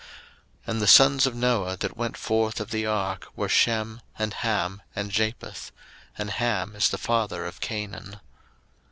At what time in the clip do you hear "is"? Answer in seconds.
6.75-6.89